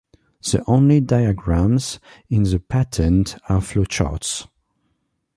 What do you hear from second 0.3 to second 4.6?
The only diagrams in the patent are flowcharts.